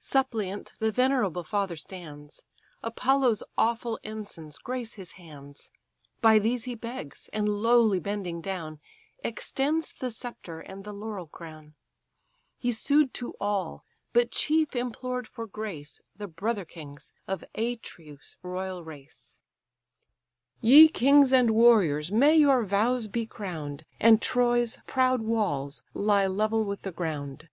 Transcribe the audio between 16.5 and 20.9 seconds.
kings, of Atreus' royal race "Ye